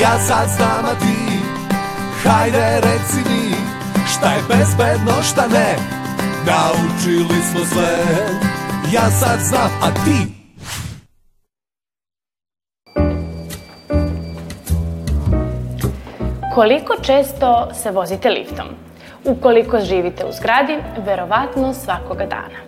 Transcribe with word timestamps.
Ja 0.00 0.18
sad 0.18 0.48
znam 0.48 0.84
a 0.84 0.94
ti 0.98 1.38
Hajde 2.24 2.80
reci 2.82 3.30
mi 3.30 3.54
Šta 4.06 4.32
je 4.32 4.42
bezbedno 4.48 5.22
šta 5.22 5.46
ne 5.46 5.76
Naučili 6.46 7.42
smo 7.42 7.60
sve 7.64 7.98
Ja 8.92 9.10
sad 9.10 9.40
znam 9.40 9.70
a 9.82 9.90
ti 10.04 10.40
Koliko 16.54 16.94
često 17.02 17.68
se 17.74 17.90
vozite 17.90 18.30
liftom? 18.30 18.66
Ukoliko 19.24 19.80
živite 19.80 20.24
u 20.24 20.32
zgradi, 20.32 20.78
verovatno 21.06 21.74
svakoga 21.74 22.26
dana. 22.26 22.60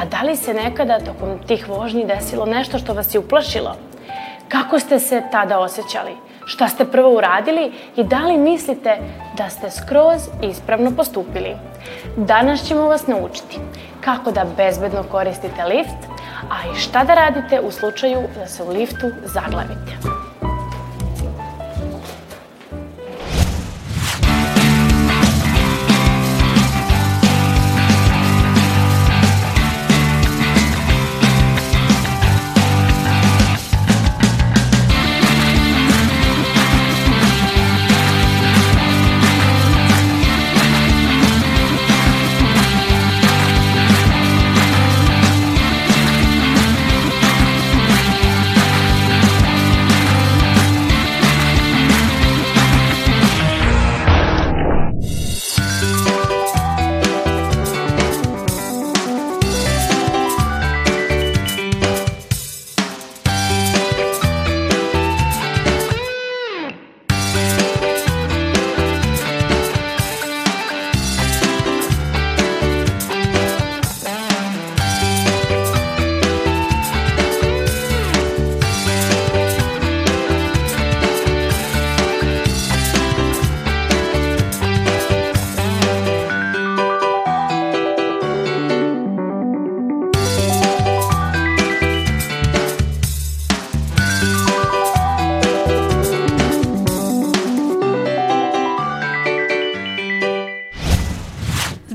A 0.00 0.04
da 0.04 0.22
li 0.22 0.36
se 0.36 0.54
nekada 0.54 0.98
tokom 0.98 1.38
tih 1.46 1.68
vožnji 1.68 2.06
desilo 2.06 2.46
nešto 2.46 2.78
što 2.78 2.94
vas 2.94 3.14
je 3.14 3.18
uplašilo? 3.18 3.76
Kako 4.48 4.78
ste 4.78 4.98
se 4.98 5.22
tada 5.32 5.58
osjećali? 5.58 6.27
Šta 6.48 6.68
ste 6.68 6.84
prvo 6.84 7.10
uradili 7.16 7.72
i 7.96 8.04
da 8.04 8.18
li 8.18 8.36
mislite 8.36 8.96
da 9.36 9.48
ste 9.48 9.70
skroz 9.70 10.28
ispravno 10.42 10.90
postupili? 10.96 11.56
Danas 12.16 12.62
ćemo 12.62 12.82
vas 12.82 13.06
naučiti 13.06 13.58
kako 14.00 14.30
da 14.30 14.46
bezbedno 14.56 15.02
koristite 15.02 15.64
lift, 15.64 16.00
a 16.50 16.72
i 16.72 16.78
šta 16.80 17.04
da 17.04 17.14
radite 17.14 17.60
u 17.60 17.70
slučaju 17.70 18.18
da 18.34 18.46
se 18.46 18.62
u 18.62 18.68
liftu 18.68 19.10
zaglavite. 19.24 20.17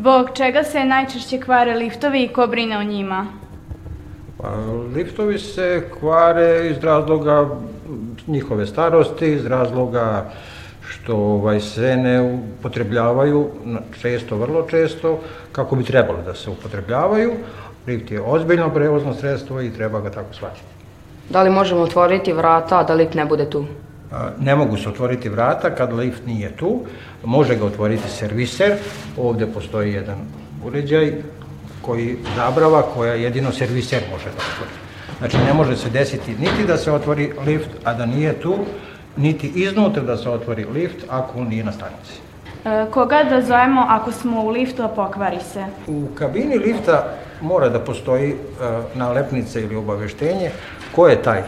Zbog 0.03 0.29
čega 0.33 0.64
se 0.64 0.86
najčešće 0.86 1.37
kvare 1.39 1.75
liftovi 1.75 2.23
i 2.23 2.27
ko 2.27 2.47
brine 2.47 2.77
o 2.77 2.83
njima? 2.83 3.27
Pa, 4.37 4.49
liftovi 4.95 5.39
se 5.39 5.89
kvare 5.99 6.67
iz 6.69 6.83
razloga 6.83 7.49
njihove 8.27 8.65
starosti, 8.67 9.31
iz 9.33 9.45
razloga 9.45 10.31
što 10.87 11.15
ovaj, 11.15 11.59
se 11.59 11.95
ne 11.97 12.21
upotrebljavaju 12.21 13.49
često, 14.02 14.36
vrlo 14.36 14.65
često, 14.69 15.19
kako 15.52 15.75
bi 15.75 15.83
trebalo 15.83 16.19
da 16.25 16.33
se 16.33 16.49
upotrebljavaju. 16.49 17.31
Lift 17.87 18.11
je 18.11 18.21
ozbiljno 18.21 18.69
prevozno 18.69 19.13
sredstvo 19.13 19.61
i 19.61 19.73
treba 19.73 20.02
ga 20.02 20.11
tako 20.11 20.33
shvatiti. 20.33 20.67
Da 21.30 21.43
li 21.43 21.49
možemo 21.49 21.81
otvoriti 21.81 22.33
vrata, 22.33 22.80
a 22.80 22.83
da 22.83 22.93
lift 22.93 23.13
ne 23.13 23.25
bude 23.25 23.49
tu? 23.49 23.65
Ne 24.39 24.55
mogu 24.55 24.77
se 24.77 24.89
otvoriti 24.89 25.29
vrata 25.29 25.75
kad 25.75 25.93
lift 25.93 26.25
nije 26.25 26.51
tu, 26.51 26.79
može 27.23 27.55
ga 27.55 27.65
otvoriti 27.65 28.09
serviser, 28.09 28.73
ovde 29.17 29.47
postoji 29.47 29.93
jedan 29.93 30.17
uređaj 30.65 31.13
koji 31.81 32.17
zabrava 32.35 32.81
koja 32.81 33.13
jedino 33.13 33.51
serviser 33.51 34.01
može 34.11 34.25
da 34.25 34.43
otvori. 34.53 34.71
Znači 35.17 35.37
ne 35.37 35.53
može 35.53 35.75
se 35.75 35.89
desiti 35.89 36.31
niti 36.31 36.65
da 36.67 36.77
se 36.77 36.91
otvori 36.91 37.31
lift, 37.45 37.69
a 37.83 37.93
da 37.93 38.05
nije 38.05 38.33
tu, 38.33 38.55
niti 39.17 39.47
iznutra 39.47 40.03
da 40.03 40.17
se 40.17 40.30
otvori 40.30 40.65
lift 40.73 41.05
ako 41.09 41.39
on 41.39 41.47
nije 41.47 41.63
na 41.63 41.71
stanici. 41.71 42.19
E, 42.65 42.85
koga 42.91 43.23
da 43.30 43.41
zovemo 43.41 43.85
ako 43.89 44.11
smo 44.11 44.43
u 44.43 44.49
liftu, 44.49 44.83
a 44.83 44.87
pokvari 44.87 45.39
se? 45.53 45.65
U 45.87 46.07
kabini 46.15 46.57
lifta 46.57 47.13
mora 47.41 47.69
da 47.69 47.80
postoji 47.80 48.31
e, 48.31 48.35
nalepnica 48.95 49.59
ili 49.59 49.75
obaveštenje 49.75 50.51
ko 50.95 51.07
je 51.07 51.21
taj 51.21 51.43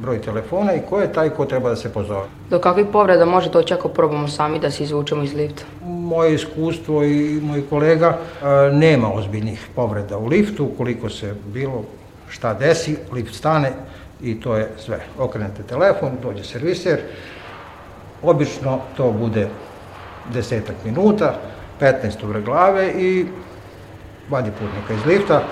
broj 0.00 0.20
telefona 0.20 0.74
i 0.74 0.82
ko 0.90 1.00
je 1.00 1.12
taj 1.12 1.30
ko 1.30 1.44
treba 1.44 1.68
da 1.68 1.76
se 1.76 1.92
pozove. 1.92 2.26
Do 2.50 2.58
kakvih 2.58 2.86
povreda 2.92 3.24
može 3.24 3.50
doći 3.50 3.74
ako 3.74 3.88
probamo 3.88 4.28
sami 4.28 4.58
da 4.58 4.70
se 4.70 4.82
izvučemo 4.84 5.22
iz 5.22 5.34
lifta? 5.34 5.62
Moje 5.84 6.34
iskustvo 6.34 7.04
i 7.04 7.40
moj 7.42 7.62
kolega 7.70 8.18
e, 8.18 8.72
nema 8.72 9.12
ozbiljnih 9.12 9.68
povreda 9.74 10.18
u 10.18 10.26
liftu, 10.26 10.64
ukoliko 10.64 11.08
se 11.08 11.34
bilo 11.46 11.84
šta 12.28 12.54
desi, 12.54 12.96
lift 13.12 13.34
stane 13.34 13.72
i 14.22 14.40
to 14.40 14.56
je 14.56 14.68
sve. 14.78 15.00
Okrenete 15.18 15.62
telefon, 15.62 16.10
dođe 16.22 16.44
serviser, 16.44 17.00
obično 18.22 18.80
to 18.96 19.12
bude 19.12 19.48
desetak 20.32 20.76
minuta, 20.84 21.34
15 21.80 22.24
uvre 22.24 22.40
glave 22.40 22.90
i 22.90 23.26
vadi 24.30 24.50
putnika 24.50 24.94
iz 24.94 25.06
lifta, 25.06 25.42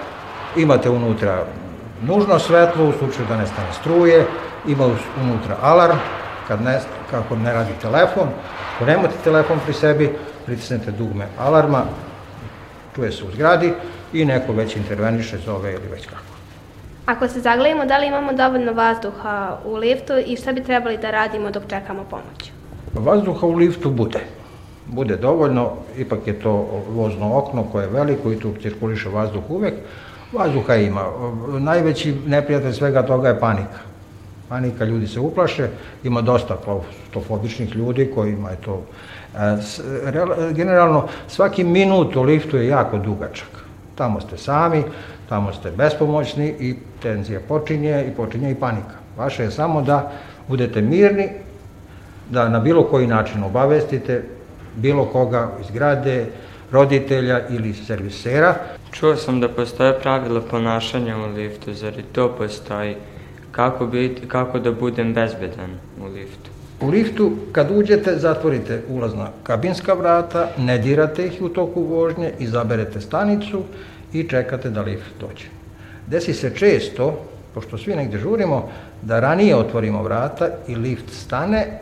imate 0.57 0.91
unutra 0.91 1.45
nužno 2.03 2.39
svetlo 2.39 2.89
u 2.89 2.93
slučaju 2.93 3.27
da 3.29 3.37
nestane 3.37 3.73
struje, 3.73 4.27
ima 4.67 4.85
unutra 5.23 5.57
alarm, 5.63 5.99
kad 6.49 6.63
ne, 6.63 6.81
kako 7.11 7.37
ne 7.37 7.53
radi 7.53 7.73
telefon, 7.83 8.29
ako 8.75 8.85
nemate 8.85 9.15
telefon 9.25 9.59
pri 9.65 9.75
sebi, 9.75 10.11
pritisnete 10.47 10.91
dugme 10.91 11.27
alarma, 11.39 11.83
čuje 12.95 13.13
se 13.13 13.25
u 13.25 13.31
zgradi 13.31 13.73
i 14.13 14.25
neko 14.25 14.53
već 14.53 14.77
interveniše, 14.77 15.39
zove 15.39 15.73
ili 15.73 15.89
već 15.93 16.07
kako. 16.07 16.23
Ako 17.07 17.29
se 17.29 17.41
zaglavimo, 17.41 17.85
da 17.85 17.99
li 17.99 18.07
imamo 18.07 18.33
dovoljno 18.33 18.73
vazduha 18.73 19.59
u 19.65 19.77
liftu 19.77 20.13
i 20.27 20.37
šta 20.37 20.53
bi 20.53 20.65
trebali 20.65 20.99
da 20.99 21.11
radimo 21.11 21.51
dok 21.51 21.63
čekamo 21.69 22.05
pomoć? 22.11 22.53
Vazduha 22.95 23.47
u 23.47 23.55
liftu 23.55 23.91
bude. 23.91 24.21
Bude 24.87 25.17
dovoljno, 25.17 25.73
ipak 25.97 26.27
je 26.27 26.41
to 26.41 26.83
vozno 26.89 27.39
okno 27.39 27.65
koje 27.73 27.85
je 27.85 27.91
veliko 27.91 28.33
i 28.33 28.39
tu 28.39 28.55
cirkuliše 28.63 29.09
vazduh 29.09 29.43
uvek, 29.49 29.75
Vazduha 30.33 30.75
ima. 30.75 31.05
Najveći 31.59 32.17
neprijatelj 32.27 32.73
svega 32.73 33.03
toga 33.03 33.29
je 33.29 33.41
panika. 33.41 33.79
Panika, 34.49 34.85
ljudi 34.85 35.07
se 35.07 35.21
uplaše, 35.21 35.69
ima 36.05 36.21
dosta 36.21 36.57
klaustrofobičnih 36.65 37.77
ljudi 37.77 38.11
kojima 38.15 38.51
je 38.51 38.57
to... 38.57 38.83
E, 39.37 40.53
generalno, 40.53 41.09
svaki 41.29 41.65
minut 41.65 42.17
u 42.17 42.23
liftu 42.23 42.57
je 42.57 42.69
jako 42.69 42.99
dugačak. 42.99 43.49
Tamo 43.95 44.21
ste 44.21 44.37
sami, 44.37 44.83
tamo 45.29 45.53
ste 45.53 45.71
bespomoćni 45.71 46.55
i 46.61 46.77
tenzija 47.03 47.41
počinje 47.49 48.05
i 48.09 48.17
počinje 48.17 48.51
i 48.51 48.55
panika. 48.55 48.97
Vaše 49.17 49.43
je 49.43 49.51
samo 49.51 49.83
da 49.83 50.13
budete 50.49 50.81
mirni, 50.81 51.29
da 52.31 52.49
na 52.49 52.61
bilo 52.61 52.83
koji 52.83 53.07
način 53.07 53.45
obavestite 53.45 54.25
bilo 54.77 55.05
koga 55.05 55.51
iz 55.61 55.71
grade, 55.71 56.27
roditelja 56.73 57.49
ili 57.49 57.75
servisera. 57.75 58.55
Čuo 58.93 59.17
sam 59.17 59.41
da 59.41 59.49
postoje 59.49 60.01
pravila 60.01 60.41
ponašanja 60.41 61.17
u 61.17 61.27
liftu, 61.27 61.73
zar 61.75 61.99
i 61.99 62.03
to 62.03 62.29
postoji? 62.39 62.97
Kako, 63.53 63.87
biti, 63.87 64.29
kako 64.29 64.59
da 64.59 64.73
budem 64.73 65.15
bezbedan 65.15 65.71
u 66.01 66.07
liftu? 66.07 66.51
U 66.81 66.89
liftu, 66.89 67.33
kad 67.53 67.71
uđete, 67.71 68.17
zatvorite 68.17 68.83
ulazna 68.89 69.29
kabinska 69.43 69.95
vrata, 69.95 70.49
ne 70.59 70.79
dirate 70.79 71.27
ih 71.27 71.43
u 71.43 71.49
toku 71.49 71.83
vožnje, 71.83 72.33
izaberete 72.39 73.01
stanicu 73.01 73.63
i 74.13 74.29
čekate 74.29 74.71
da 74.71 74.83
lift 74.83 75.11
dođe. 75.21 75.47
Desi 76.07 76.35
se 76.35 76.57
često, 76.57 77.25
pošto 77.55 77.79
svi 77.79 77.97
negde 77.97 78.19
žurimo, 78.19 78.71
da 79.03 79.21
ranije 79.21 79.57
otvorimo 79.57 80.03
vrata 80.03 80.49
i 80.69 80.77
lift 80.77 81.11
stane, 81.11 81.81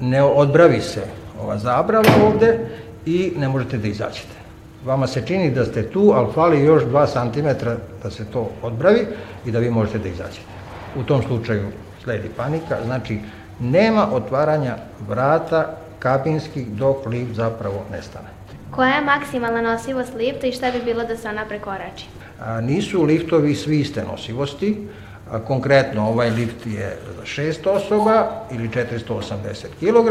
ne 0.00 0.22
odbravi 0.22 0.80
se 0.80 1.02
ova 1.42 1.58
zabrava 1.58 2.10
ovde 2.26 2.58
i 3.06 3.32
ne 3.36 3.48
možete 3.48 3.78
da 3.78 3.88
izađete. 3.88 4.41
Vama 4.84 5.06
se 5.06 5.22
čini 5.26 5.50
da 5.50 5.64
ste 5.64 5.90
tu, 5.90 6.12
ali 6.14 6.32
fali 6.32 6.64
još 6.64 6.82
2 6.82 7.06
cm 7.12 7.66
da 8.02 8.10
se 8.10 8.24
to 8.24 8.50
odbravi 8.62 9.06
i 9.46 9.50
da 9.50 9.58
vi 9.58 9.70
možete 9.70 9.98
da 9.98 10.08
izađete. 10.08 10.52
U 10.96 11.02
tom 11.02 11.22
slučaju 11.22 11.68
sledi 12.04 12.30
panika, 12.36 12.76
znači 12.84 13.18
nema 13.60 14.08
otvaranja 14.12 14.76
vrata 15.08 15.76
kabinskih 15.98 16.68
dok 16.68 17.06
lift 17.06 17.34
zapravo 17.34 17.84
nestane. 17.90 18.28
Koja 18.70 18.94
je 18.94 19.04
maksimalna 19.04 19.62
nosivost 19.62 20.14
lifta 20.14 20.46
i 20.46 20.52
šta 20.52 20.70
bi 20.70 20.82
bilo 20.84 21.04
da 21.04 21.16
se 21.16 21.28
ona 21.28 21.44
prekorači? 21.44 22.06
A, 22.40 22.60
nisu 22.60 23.02
liftovi 23.02 23.54
svi 23.54 23.80
iste 23.80 24.04
nosivosti, 24.04 24.88
a, 25.30 25.38
konkretno 25.38 26.08
ovaj 26.08 26.30
lift 26.30 26.66
je 26.66 26.98
za 27.16 27.42
6 27.42 27.68
osoba 27.68 28.30
ili 28.50 28.68
480 28.68 29.66
kg, 29.80 30.10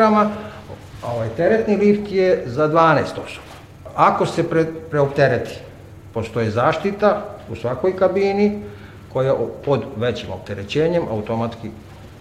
a 1.03 1.12
ovaj 1.13 1.29
teretni 1.38 1.75
lift 1.75 2.12
je 2.12 2.44
za 2.45 2.69
12 2.69 3.01
osoba. 3.01 3.50
Ako 4.01 4.25
se 4.25 4.50
pre, 4.50 4.65
preoptereti, 4.89 5.51
postoje 6.13 6.51
zaštita 6.51 7.25
u 7.50 7.56
svakoj 7.56 7.95
kabini 7.98 8.63
koja 9.13 9.36
pod 9.65 9.83
većim 9.95 10.31
opterećenjem 10.31 11.03
automatski 11.12 11.69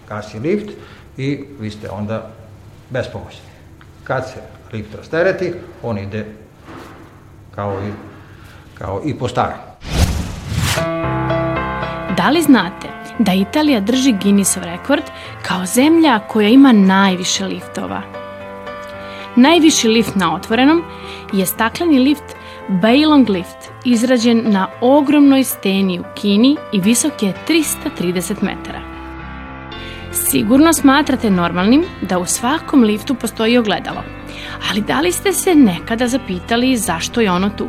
gasi 0.09 0.39
lift 0.39 0.69
i 1.17 1.45
vi 1.59 1.69
ste 1.71 1.89
onda 1.89 2.29
bespomoćni. 2.89 3.49
Kad 4.03 4.29
se 4.29 4.41
lift 4.73 4.95
rastereti, 4.95 5.53
on 5.83 5.97
ide 5.97 6.25
kao 7.55 7.73
i, 7.73 7.91
kao 8.77 9.01
i 9.05 9.17
po 9.17 9.27
starom. 9.27 9.59
Da 12.17 12.29
li 12.29 12.41
znate 12.41 12.87
da 13.19 13.33
Italija 13.33 13.79
drži 13.79 14.15
Guinnessov 14.23 14.63
rekord 14.63 15.03
kao 15.47 15.65
zemlja 15.65 16.19
koja 16.27 16.49
ima 16.49 16.71
najviše 16.71 17.45
liftova? 17.45 18.01
Najviši 19.35 19.87
lift 19.87 20.15
na 20.15 20.35
otvorenom 20.35 20.83
je 21.33 21.45
stakleni 21.45 21.99
lift 21.99 22.35
Bailong 22.67 23.29
Lift, 23.29 23.71
izrađen 23.85 24.43
na 24.45 24.67
ogromnoj 24.81 25.43
steni 25.43 25.99
u 25.99 26.03
Kini 26.15 26.57
i 26.73 26.79
visok 26.81 27.23
je 27.23 27.33
330 27.47 28.35
metara. 28.41 28.81
Sigurno 30.11 30.73
smatrate 30.73 31.29
normalnim 31.29 31.83
da 32.01 32.19
u 32.19 32.25
svakom 32.25 32.83
liftu 32.83 33.15
postoji 33.15 33.57
ogledalo, 33.57 34.03
ali 34.69 34.81
da 34.81 34.99
li 34.99 35.11
ste 35.11 35.33
se 35.33 35.55
nekada 35.55 36.07
zapitali 36.07 36.77
zašto 36.77 37.21
je 37.21 37.31
ono 37.31 37.49
tu? 37.49 37.67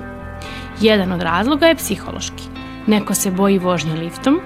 Jedan 0.80 1.12
od 1.12 1.22
razloga 1.22 1.66
je 1.66 1.74
psihološki. 1.74 2.42
Neko 2.86 3.14
se 3.14 3.30
boji 3.30 3.58
vožnje 3.58 3.94
liftom, 3.94 4.40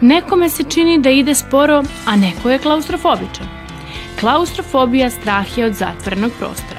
nekome 0.00 0.48
se 0.48 0.64
čini 0.64 0.98
da 0.98 1.10
ide 1.10 1.34
sporo, 1.34 1.82
a 2.06 2.16
neko 2.16 2.50
je 2.50 2.58
klaustrofobičan. 2.58 3.46
Klaustrofobija 4.20 5.10
strah 5.10 5.58
je 5.58 5.66
od 5.66 5.72
zatvorenog 5.72 6.30
prostora. 6.38 6.69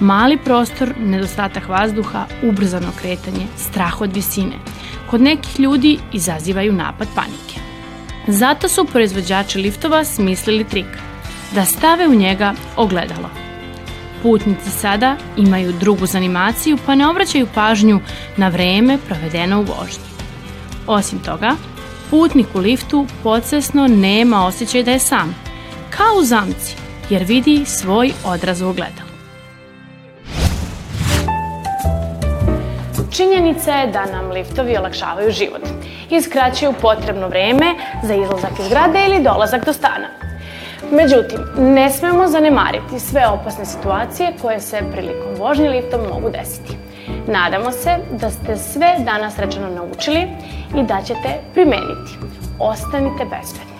Mali 0.00 0.36
prostor, 0.36 0.92
nedostatak 0.98 1.68
vazduha, 1.68 2.26
ubrzano 2.42 2.92
kretanje, 3.00 3.46
strah 3.56 4.00
od 4.00 4.12
visine. 4.12 4.58
Kod 5.10 5.20
nekih 5.20 5.60
ljudi 5.60 5.98
izazivaju 6.12 6.72
napad 6.72 7.08
panike. 7.14 7.60
Zato 8.28 8.68
su 8.68 8.84
proizvođači 8.84 9.58
liftova 9.58 10.04
smislili 10.04 10.64
trik 10.64 10.86
da 11.54 11.64
stave 11.64 12.08
u 12.08 12.14
njega 12.14 12.54
ogledalo. 12.76 13.30
Putnici 14.22 14.70
sada 14.70 15.16
imaju 15.36 15.72
drugu 15.72 16.06
zanimaciju 16.06 16.78
pa 16.86 16.94
ne 16.94 17.06
obraćaju 17.06 17.46
pažnju 17.54 18.00
na 18.36 18.48
vreme 18.48 18.98
provedeno 19.08 19.60
u 19.60 19.62
vožnji. 19.62 20.04
Osim 20.86 21.18
toga, 21.18 21.54
putnik 22.10 22.46
u 22.54 22.58
liftu 22.58 23.06
podsvesno 23.22 23.88
nema 23.88 24.46
osjećaj 24.46 24.82
da 24.82 24.90
je 24.90 24.98
sam, 24.98 25.34
kao 25.90 26.20
u 26.20 26.24
zamci, 26.24 26.76
jer 27.10 27.24
vidi 27.24 27.64
svoj 27.66 28.12
odraz 28.24 28.60
u 28.60 28.68
ogledalu. 28.68 29.05
Činjenica 33.10 33.72
je 33.72 33.86
da 33.86 34.06
nam 34.06 34.30
liftovi 34.30 34.76
olakšavaju 34.76 35.30
život 35.30 35.62
i 36.10 36.20
skraćuju 36.20 36.72
potrebno 36.82 37.28
vreme 37.28 37.74
za 38.02 38.14
izlazak 38.14 38.50
iz 38.60 38.68
grada 38.68 38.98
ili 39.06 39.22
dolazak 39.22 39.64
do 39.64 39.72
stana. 39.72 40.08
Međutim, 40.90 41.38
ne 41.56 41.90
smemo 41.90 42.28
zanemariti 42.28 43.00
sve 43.00 43.26
opasne 43.26 43.64
situacije 43.64 44.32
koje 44.42 44.60
se 44.60 44.82
prilikom 44.92 45.34
vožnje 45.38 45.68
liftom 45.68 46.00
mogu 46.12 46.30
desiti. 46.30 46.76
Nadamo 47.26 47.72
se 47.72 47.96
da 48.10 48.30
ste 48.30 48.56
sve 48.56 48.94
danas 48.98 49.38
rečeno 49.38 49.68
naučili 49.68 50.28
i 50.76 50.82
da 50.82 51.02
ćete 51.06 51.40
primeniti. 51.54 52.12
Ostanite 52.58 53.24
bezbedni. 53.24 53.76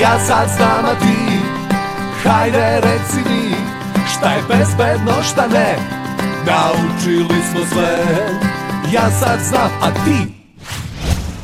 Ja 0.00 0.18
sad 0.18 0.48
znam, 0.48 0.84
a 0.84 0.94
ti 1.00 1.28
Hajde 2.24 2.80
reci 2.80 3.20
mi 3.30 3.67
Šta 4.18 4.30
je 4.30 4.42
bezbedno, 4.48 5.22
šta 5.22 5.46
ne. 5.46 5.76
Naučili 6.46 7.42
smo 7.50 7.60
sve. 7.72 7.98
Ja 8.92 9.10
sad 9.10 9.40
znam, 9.40 9.70
a 9.82 9.90
ti 10.04 10.37